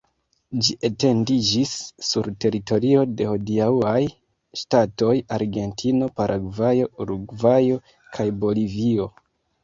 [0.67, 1.73] Ĝi etendiĝis
[2.05, 3.99] sur teritorio de hodiaŭaj
[4.61, 7.77] ŝtatoj Argentino, Paragvajo, Urugvajo
[8.17, 9.07] kaj Bolivio.